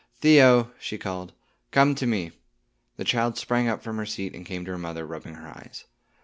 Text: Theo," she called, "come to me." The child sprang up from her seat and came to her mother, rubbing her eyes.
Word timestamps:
Theo," 0.19 0.71
she 0.79 0.97
called, 0.97 1.31
"come 1.69 1.93
to 1.93 2.07
me." 2.07 2.31
The 2.97 3.03
child 3.03 3.37
sprang 3.37 3.67
up 3.67 3.83
from 3.83 3.97
her 3.97 4.05
seat 4.07 4.33
and 4.33 4.43
came 4.47 4.65
to 4.65 4.71
her 4.71 4.77
mother, 4.79 5.05
rubbing 5.05 5.35
her 5.35 5.47
eyes. 5.47 5.85